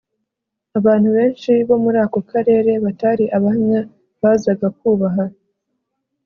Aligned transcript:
Abantu 0.79 1.09
benshi 1.17 1.51
bo 1.67 1.75
muri 1.83 1.97
ako 2.05 2.19
karere 2.31 2.71
batari 2.85 3.25
abahamya 3.37 3.81
bazaga 4.21 4.67
kubaha 4.79 5.23